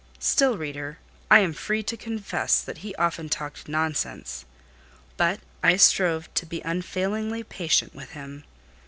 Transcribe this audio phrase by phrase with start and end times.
[0.17, 0.97] Still, reader,
[1.29, 4.45] I am free to confess, that he often talked nonsense;
[5.15, 8.43] but I strove to be unfailingly patient with him.